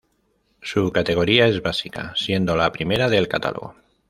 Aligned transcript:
Su 0.63 0.91
categoría 0.91 1.45
es 1.45 1.61
básica, 1.61 2.13
siendo 2.15 2.55
la 2.55 2.71
primera 2.71 3.07
del 3.07 3.27
catálogo. 3.27 3.75